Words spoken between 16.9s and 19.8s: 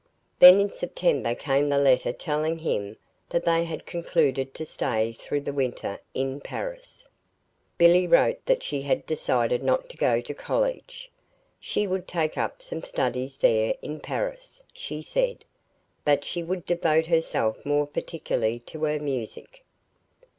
herself more particularly to her music.